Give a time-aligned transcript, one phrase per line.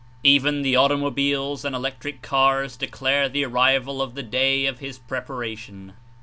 [0.23, 5.93] Even the automobiles and electric cars declare the arrival of the "day of his preparation."